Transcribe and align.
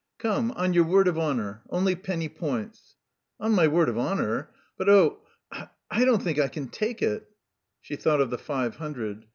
"Come, 0.17 0.49
on 0.53 0.73
your 0.73 0.83
word 0.85 1.07
of 1.07 1.19
honour, 1.19 1.61
only 1.69 1.93
penny 1.95 2.27
points." 2.27 2.95
"On 3.39 3.51
my 3.51 3.67
word 3.67 3.87
of 3.87 3.99
honour.... 3.99 4.49
But, 4.75 4.89
oh, 4.89 5.19
I 5.51 6.05
don't 6.05 6.23
think 6.23 6.39
I 6.39 6.47
can 6.47 6.69
take 6.69 7.03
it." 7.03 7.29
She 7.81 7.97
thought 7.97 8.19
of 8.19 8.31
the 8.31 8.39
five 8.39 8.77
hundred. 8.77 9.27